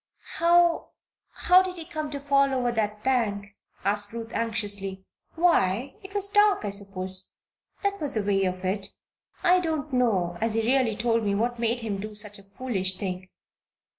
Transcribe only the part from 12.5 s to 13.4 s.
foolish thing.